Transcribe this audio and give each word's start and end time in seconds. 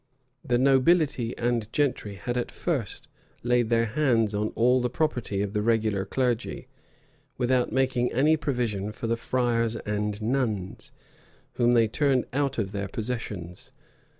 The 0.43 0.57
nobility 0.57 1.37
and 1.37 1.71
gentry 1.71 2.15
had 2.15 2.35
at 2.35 2.49
first 2.49 3.07
laid 3.43 3.69
their 3.69 3.85
hands 3.85 4.33
on 4.33 4.47
all 4.55 4.81
the 4.81 4.89
property 4.89 5.43
of 5.43 5.53
the 5.53 5.61
regular 5.61 6.05
clergy, 6.05 6.67
without 7.37 7.71
making 7.71 8.11
any 8.11 8.35
provision 8.35 8.91
for 8.93 9.05
the 9.05 9.15
friars 9.15 9.75
and 9.75 10.19
nuns, 10.19 10.91
whom 11.53 11.73
they 11.73 11.87
turned 11.87 12.25
out 12.33 12.57
of 12.57 12.71
their 12.71 12.87
possessions. 12.87 13.71